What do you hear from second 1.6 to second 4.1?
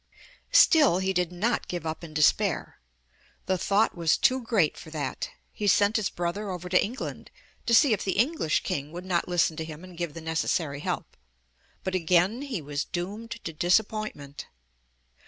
give up in despair. The thought